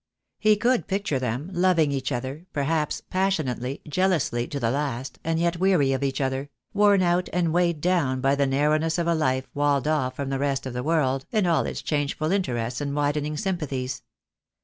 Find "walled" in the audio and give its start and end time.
9.53-9.87